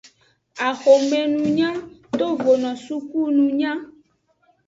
[0.67, 1.69] Axomenunya
[2.19, 3.71] tovono sukununya.